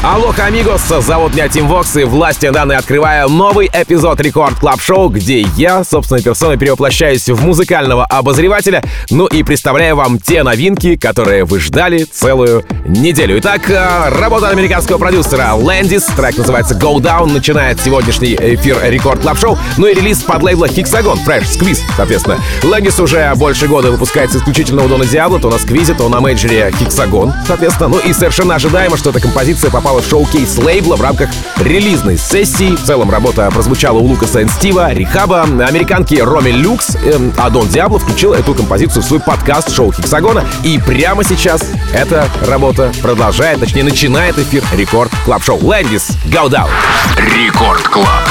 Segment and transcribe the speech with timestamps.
[0.00, 0.82] Алоха, амигос!
[1.00, 5.82] Зовут меня Тим Вокс, и властью данной открываю новый эпизод Record Club Show, где я,
[5.82, 8.80] собственной персоной, перевоплощаюсь в музыкального обозревателя,
[9.10, 13.40] ну и представляю вам те новинки, которые вы ждали целую неделю.
[13.40, 19.36] Итак, э, работа американского продюсера Landis, трек называется Go Down, начинает сегодняшний эфир Record Club
[19.36, 22.38] Show, ну и релиз подлейбла Hexagon, Fresh Squeeze, соответственно.
[22.62, 26.20] Landis уже больше года выпускается исключительно у Дона Диабло, то на Squeeze е, то на
[26.20, 27.88] мейджере Hexagon, соответственно.
[27.88, 32.18] Ну и совершенно ожидаемо, что эта композиция попала попала в шоу-кейс лейбла в рамках релизной
[32.18, 32.76] сессии.
[32.76, 37.68] В целом работа прозвучала у Лукаса и Стива, Рихаба, американки Роми Люкс, эм, а Дон
[37.68, 40.44] Диабло включил эту композицию в свой подкаст шоу Hexagon а.
[40.62, 45.58] И прямо сейчас эта работа продолжает, точнее начинает эфир Record Club Show.
[45.64, 46.68] Landis, go down!
[47.16, 48.28] Record Club.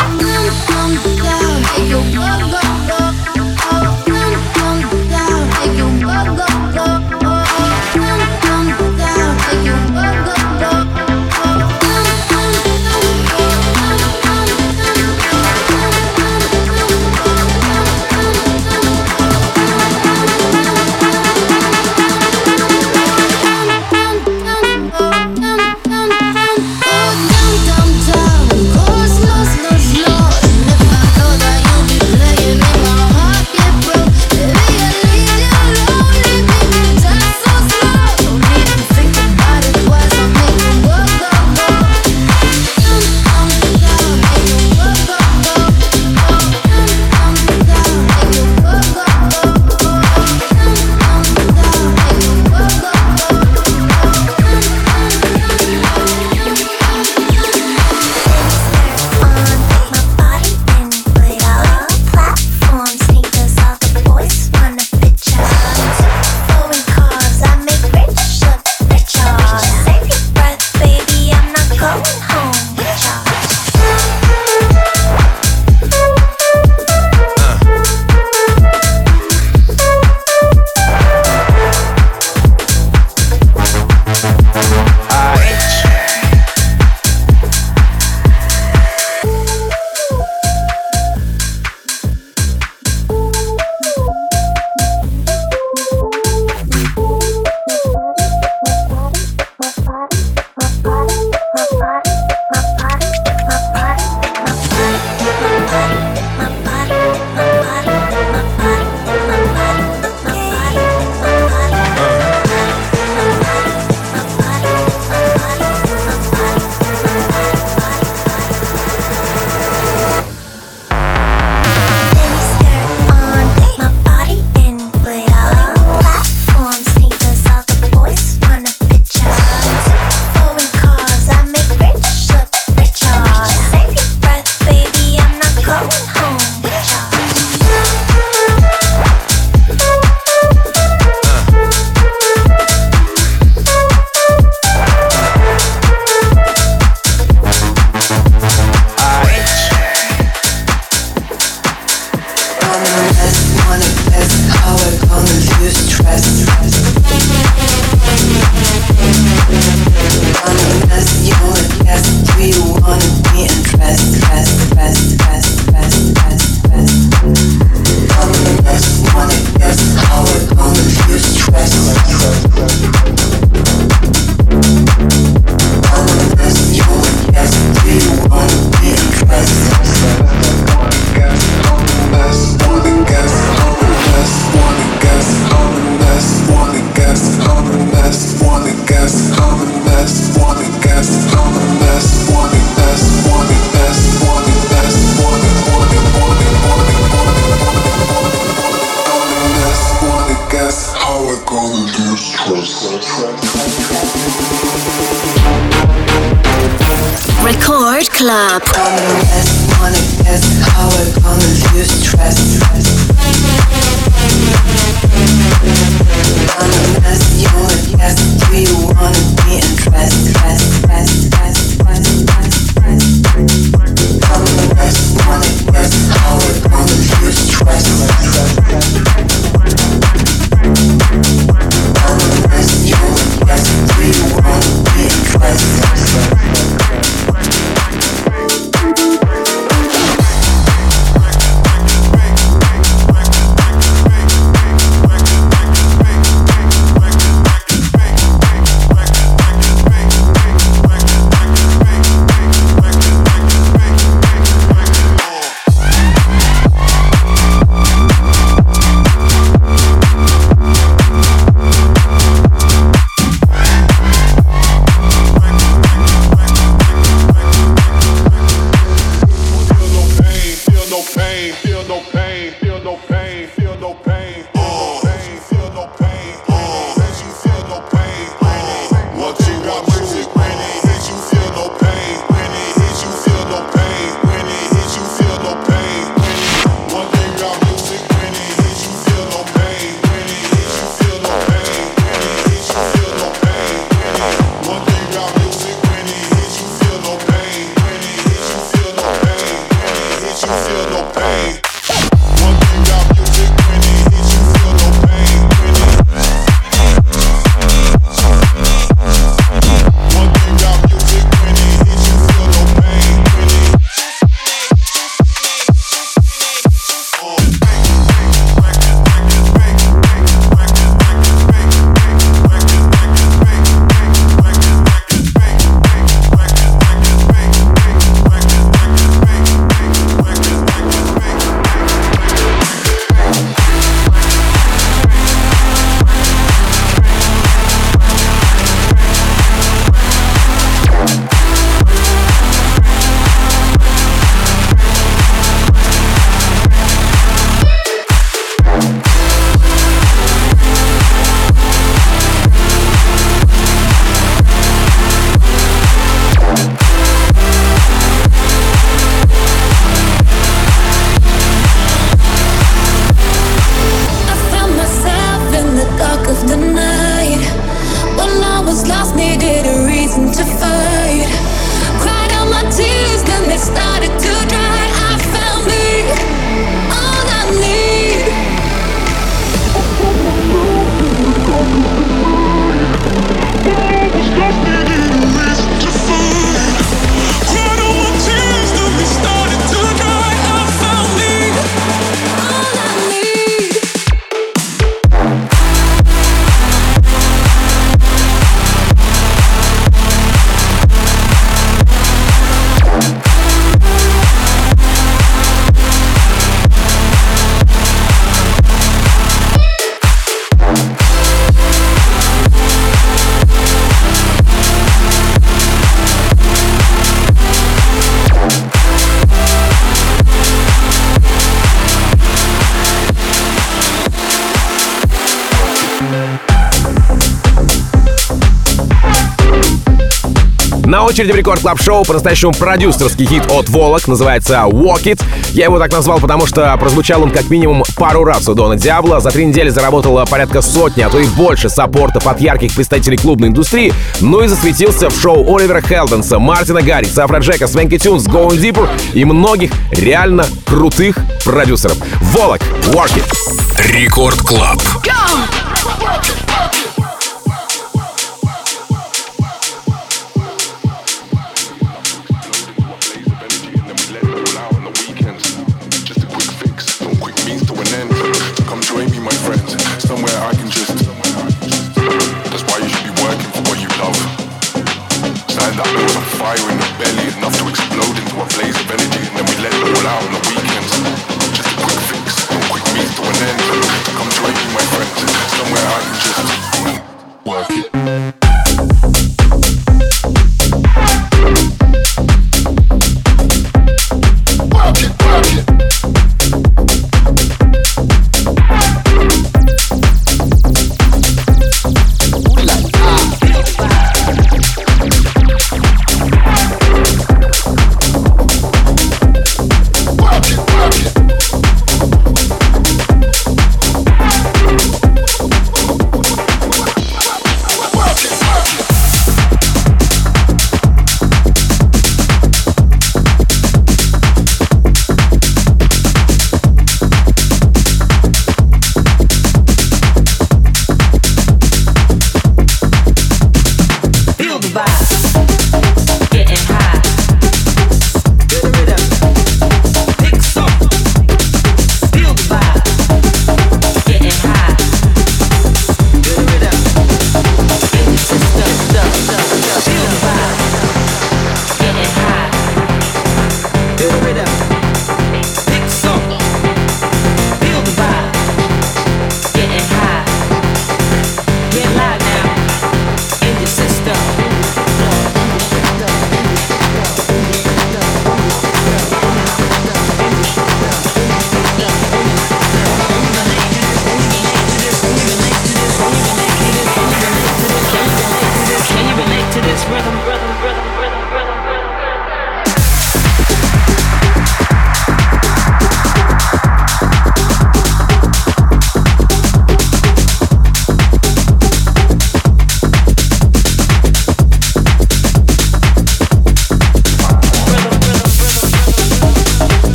[431.08, 435.24] Очереди в Record Club Show по-настоящему продюсерский хит от Volac, называется Work It.
[435.54, 439.22] Я его так назвал, потому что прозвучал он как минимум пару раз у Дона Диабло.
[439.22, 443.48] За три недели заработало порядка сотни, а то и больше саппортов от ярких представителей клубной
[443.48, 443.94] индустрии.
[444.20, 449.24] Ну и засветился в шоу Оливера Хелденса, Мартина Гаррикса, Афроджека, Swanky Tunes, Going Deeper и
[449.24, 451.98] многих реально крутых продюсеров.
[452.22, 453.94] Volac, Work It.
[453.94, 454.82] Record Club.
[455.04, 456.47] Go!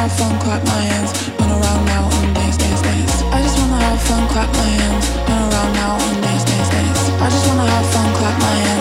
[0.00, 1.12] have fun, clap my hands.
[1.38, 3.22] Run around now and dance, dance, dance.
[3.36, 5.06] I just wanna have fun, clap my hands.
[5.28, 7.00] Run around now and dance, dance, dance.
[7.20, 8.79] I just wanna have fun, clap my hands.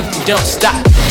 [0.00, 1.01] don't stop.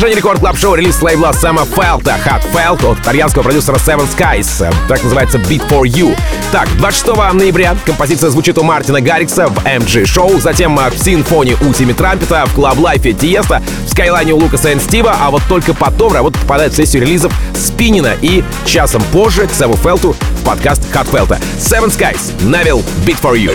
[0.00, 4.74] продолжение Record Club Show релиз лейбла Сэма Фельдта Heartfeldt от итальянского продюсера Seven Skies.
[4.88, 6.16] так называется Beat for You.
[6.52, 11.54] Так, 26 ноября композиция звучит у Мартина Гаррикса в MG Show, затем э, в Sinphony
[11.60, 15.14] у Тими Трампета, в Club Life е Тиеста, в Skyline е у Лукаса и Стива,
[15.20, 19.52] а вот только потом работа попадает в сессию релизов Spinnin' а и часом позже к
[19.52, 21.38] Сэму Фельдту в подкаст Heartfeldt а.
[21.58, 23.54] Seven Skies, Neville, Beat for You.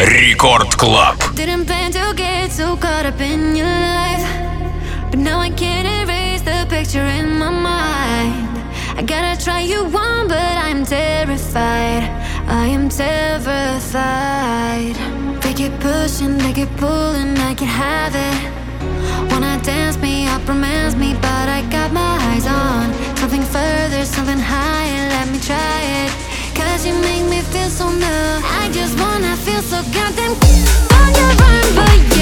[0.00, 1.14] Record Club.
[5.26, 8.46] Now I can't erase the picture in my mind.
[8.98, 12.04] I gotta try you on, but I'm terrified.
[12.62, 13.36] I am terrified.
[15.42, 18.38] They keep pushing, they keep pulling, I can't have it.
[19.32, 24.38] Wanna dance me up, romance me, but I got my eyes on something further, something
[24.38, 25.08] higher.
[25.16, 26.12] Let me try it.
[26.54, 28.28] Cause you make me feel so new.
[28.60, 32.15] I just wanna feel so goddamn good On your run, but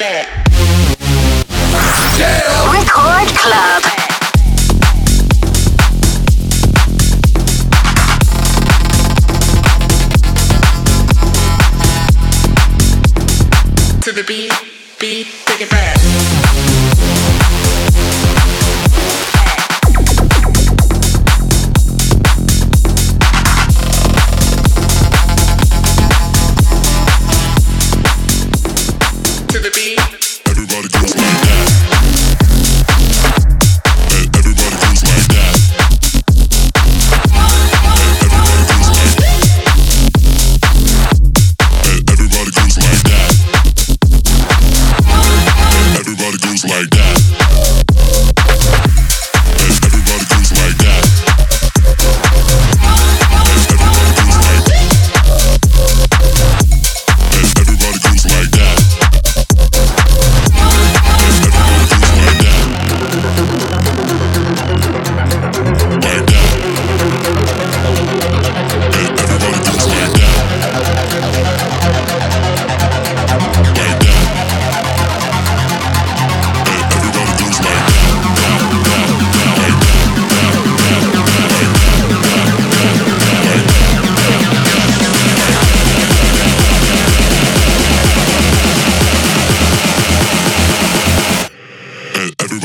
[0.00, 0.49] back.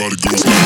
[0.05, 0.64] Everybody goes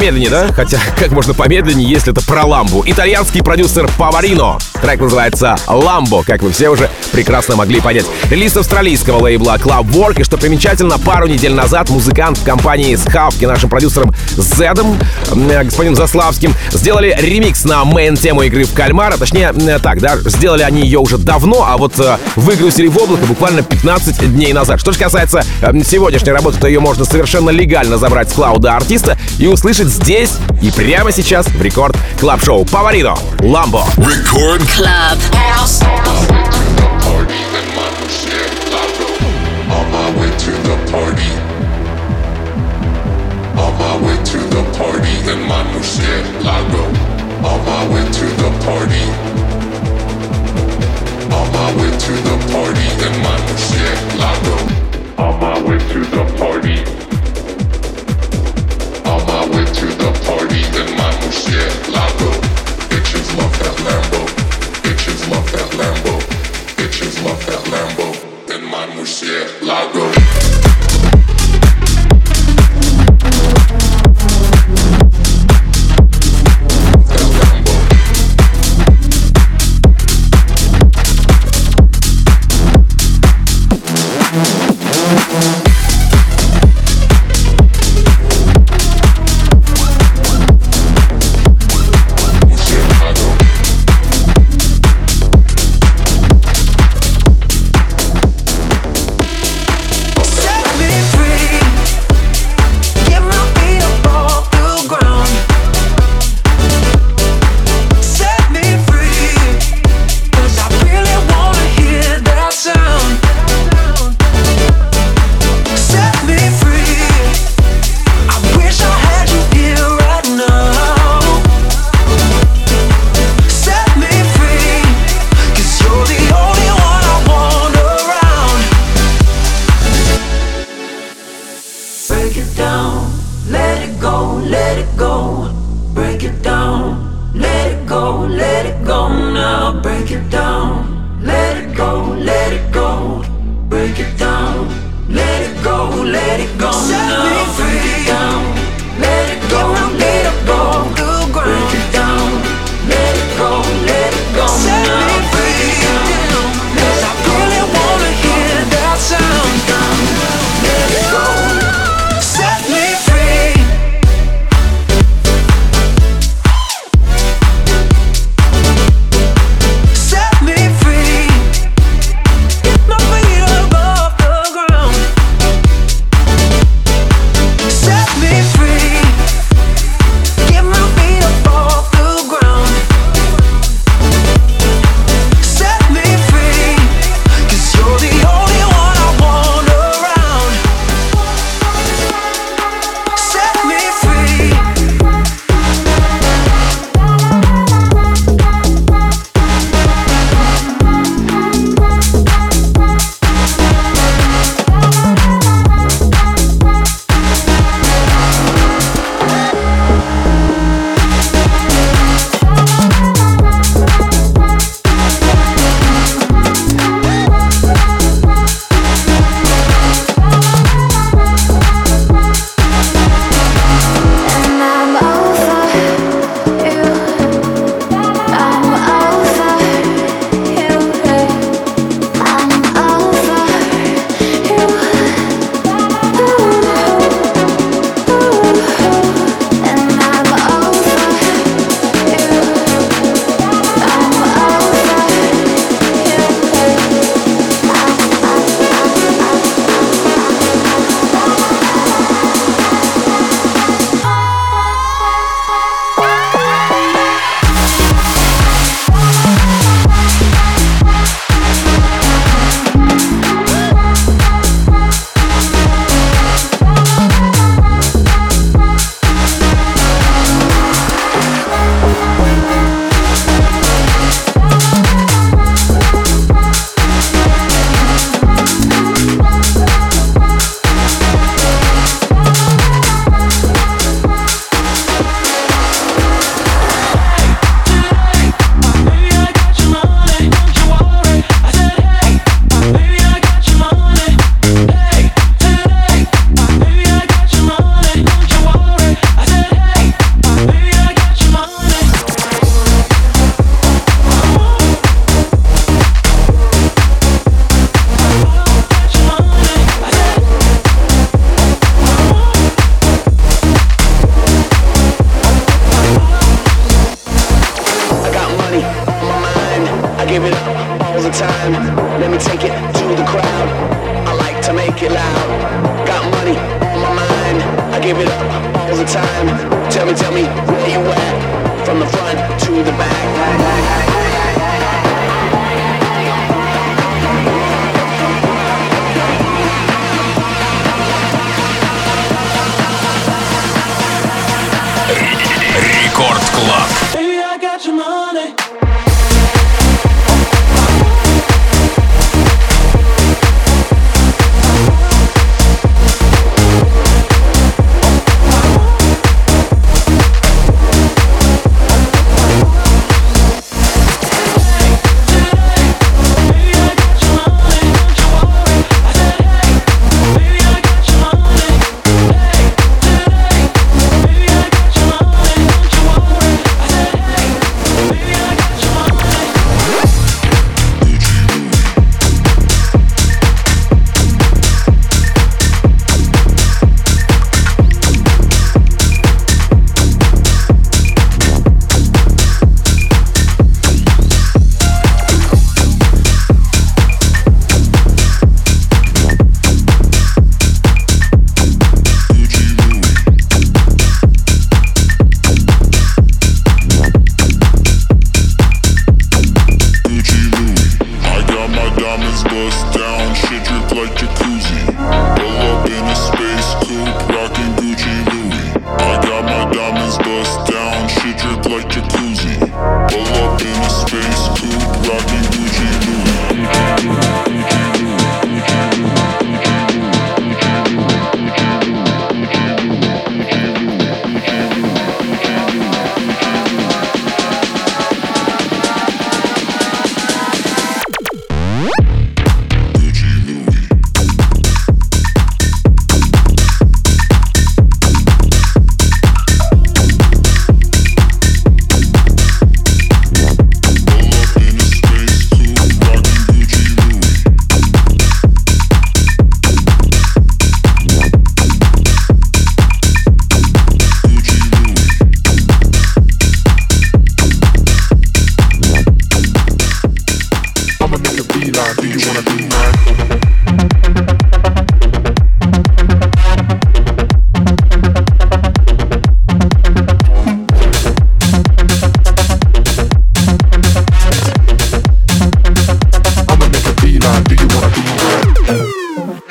[0.00, 0.48] помедленнее, да?
[0.54, 2.82] Хотя, как можно помедленнее, если это про ламбу?
[2.86, 4.56] Итальянский продюсер Паварино.
[4.80, 8.06] Трек называется «Ламбо», как вы все уже прекрасно могли понять.
[8.30, 13.02] Релиз австралийского лейбла Club Work, и что примечательно, пару недель назад музыкант в компании с
[13.02, 14.98] Хавки, нашим продюсером Зедом,
[15.30, 20.62] э, господином Заславским, сделали ремикс на мейн-тему игры в кальмара, точнее, э, так, да, сделали
[20.62, 24.80] они ее уже давно, а вот э, выгрузили в облако буквально 15 дней назад.
[24.80, 25.44] Что же касается
[25.84, 30.70] сегодняшней работы, то ее можно совершенно легально забрать с клауда артиста и услышать здесь и
[30.70, 33.84] прямо сейчас в рекорд клаб шоу Паварино Ламбо.
[33.96, 35.18] Record Club.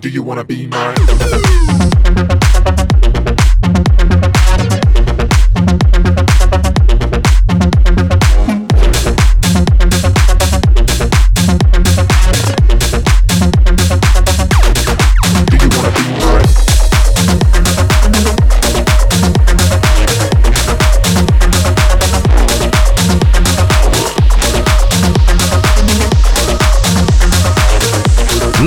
[0.00, 0.97] Do you wanna be mine?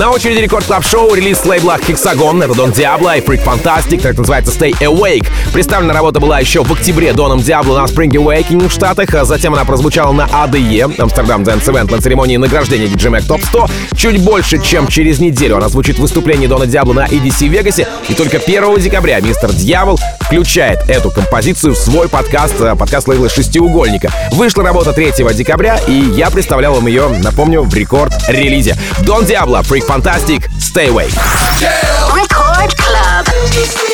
[0.02, 2.42] На очереди рекорд клаб шоу релиз с лейбла Hexagon.
[2.42, 5.28] Это Дон Диабло и Freak Fantastic, так называется Stay Awake.
[5.52, 9.54] Представлена работа была еще в октябре Доном Диабло на Spring Awakening в Штатах, а затем
[9.54, 13.68] она прозвучала на ADE, Amsterdam Dance Event, на церемонии награждения DJ Mag Top 100.
[13.96, 18.14] Чуть больше, чем через неделю она звучит в выступлении Дона Диабло на EDC Вегасе, и
[18.14, 20.00] только 1 декабря мистер Дьявол
[20.32, 24.10] включает эту композицию в свой подкаст, э, подкаст лейбла «Шестиугольника».
[24.30, 28.74] Вышла работа 3 декабря, и я представлял вам ее, напомню, в рекорд-релизе.
[29.00, 31.12] Дон Диабло, Freak Fantastic, Stay Away.
[32.14, 33.91] Record Club.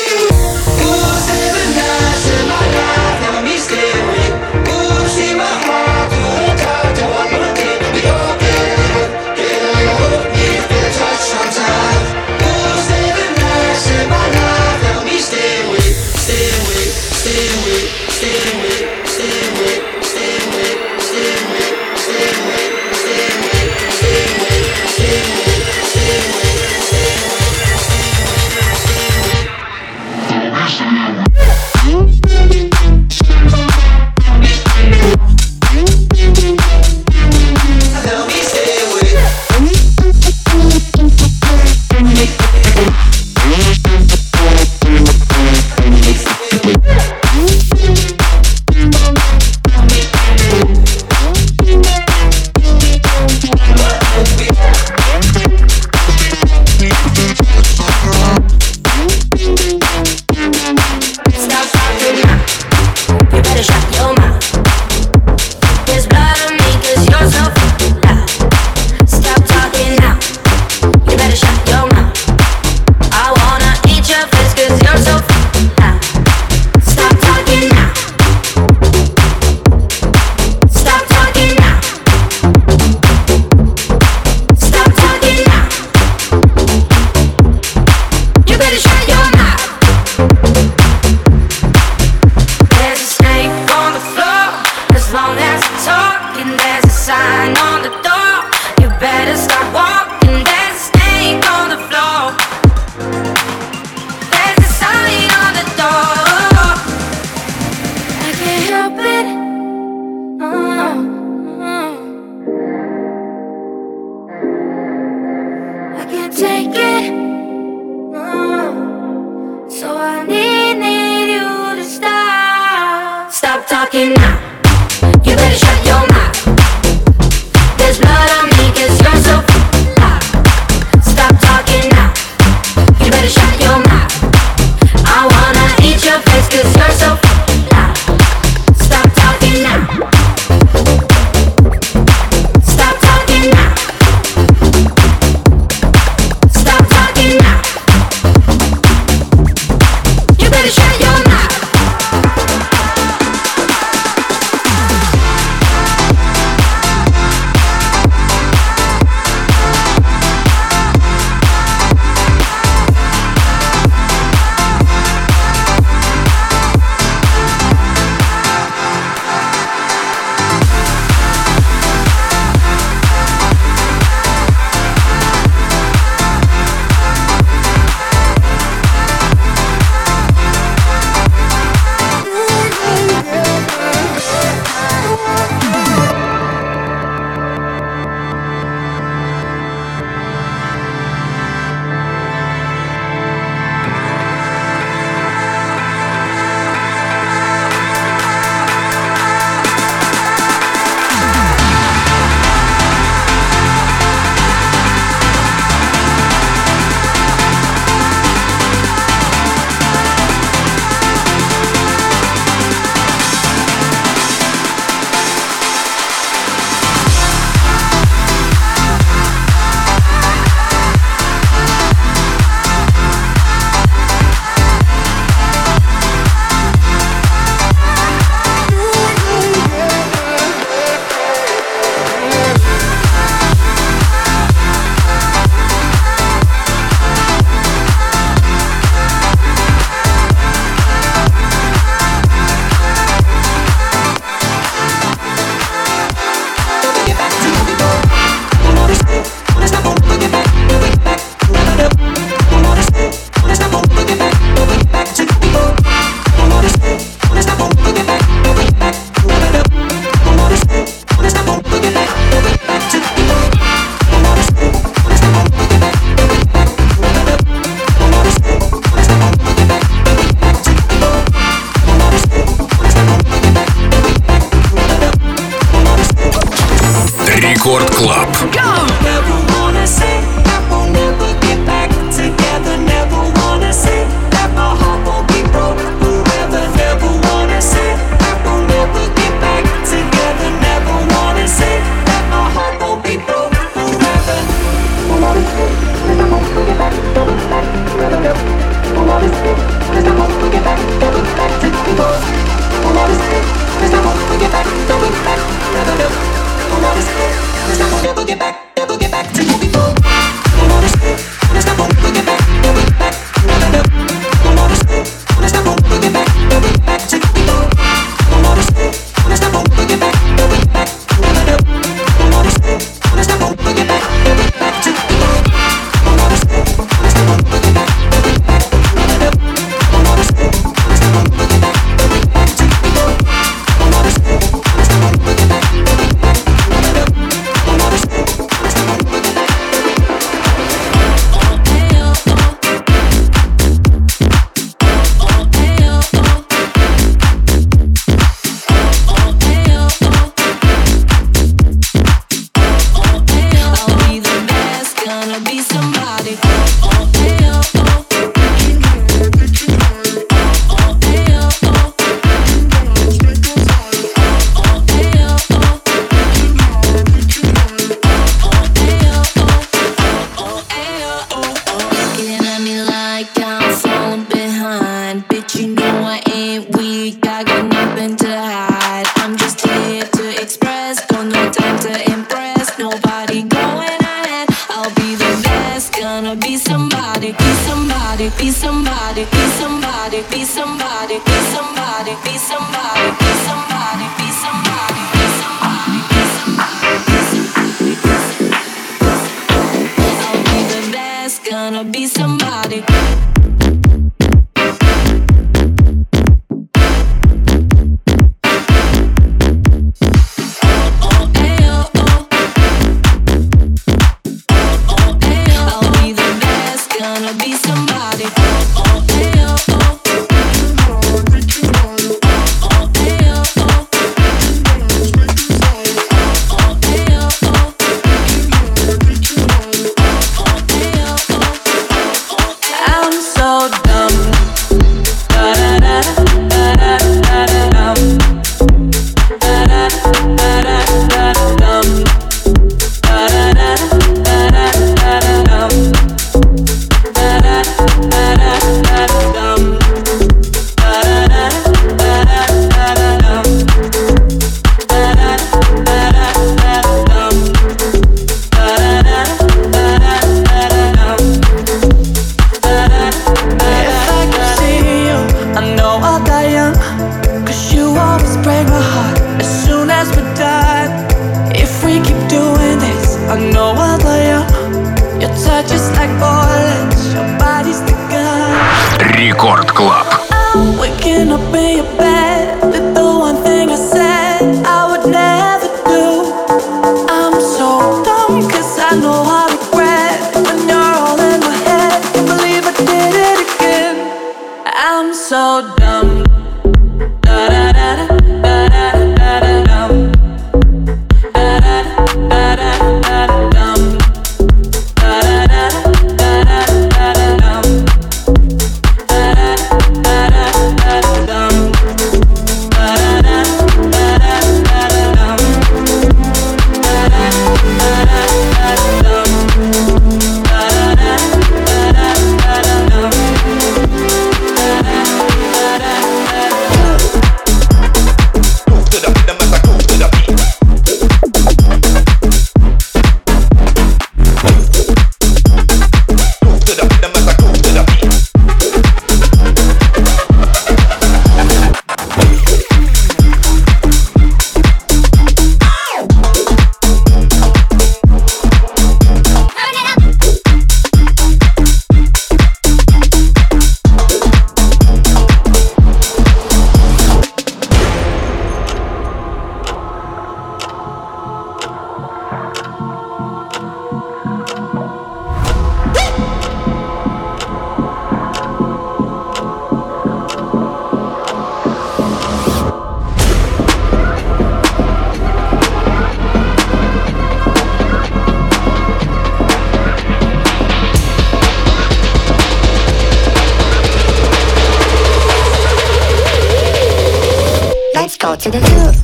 [588.39, 588.98] To the zoo.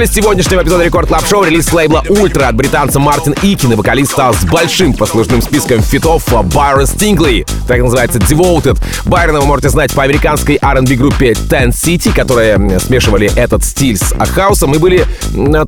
[0.00, 4.32] Финале сегодняшнего эпизода Record Club Show релиз лейбла Ультра от британца Мартин Икин и вокалиста
[4.32, 6.24] с большим послужным списком фитов
[6.54, 7.44] Байрон Стингли.
[7.68, 8.78] Так называется Devoted.
[9.04, 14.14] Байрона вы можете знать по американской R&B группе Ten City, которые смешивали этот стиль с
[14.30, 15.04] хаусом и были,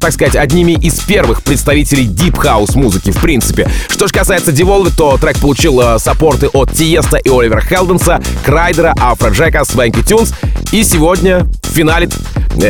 [0.00, 3.68] так сказать, одними из первых представителей Deep House музыки в принципе.
[3.90, 9.64] Что же касается Devoted, то трек получил саппорты от Тиеста и Оливера Хелденса, Крайдера, Афроджека,
[9.64, 10.32] Swanky Tunes
[10.70, 12.14] и сегодня финалит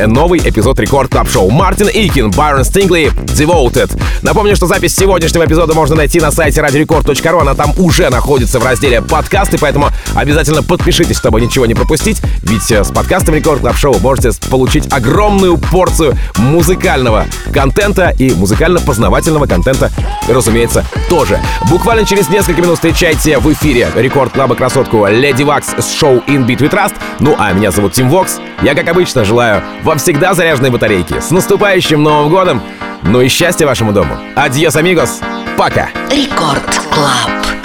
[0.07, 1.51] новый эпизод Record Club Show.
[1.53, 4.01] Martin Ikin, Byron Stingily, Devoted.
[4.23, 7.41] Напомню, что запись сегодняшнего эпизода можно найти на сайте radiorecord.ru.
[7.41, 12.23] Она там уже находится в разделе подкасты, поэтому обязательно подпишитесь, чтобы ничего не пропустить.
[12.43, 19.91] Ведь с подкастом Record Club Show можете получить огромную порцию музыкального контента и музыкально-познавательного контента,
[20.29, 21.39] разумеется, тоже.
[21.69, 26.23] Буквально через несколько минут встречайте в эфире Record Club а красотку Lady Waks с шоу
[26.27, 26.95] In Beat We Trust.
[27.21, 28.39] Ну а меня зовут Тим Вокс.
[28.63, 31.21] Я, как обычно, желаю во всегда заряженной батарейке.
[31.21, 32.63] С наступающим Новым годом!
[33.03, 34.17] Ну и счастья вашему дому!
[34.37, 35.21] Adiós, amigos!
[35.59, 35.89] Пока!
[36.09, 37.62] Record Club.